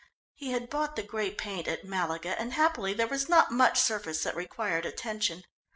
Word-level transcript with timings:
He 0.33 0.49
had 0.51 0.67
bought 0.67 0.95
the 0.95 1.03
grey 1.03 1.29
paint 1.29 1.67
at 1.67 1.85
Malaga, 1.85 2.29
and 2.41 2.53
happily 2.53 2.91
there 2.95 3.05
was 3.05 3.29
not 3.29 3.51
much 3.51 3.79
surface 3.79 4.23
that 4.23 4.35
required 4.35 4.83
attention. 4.83 5.43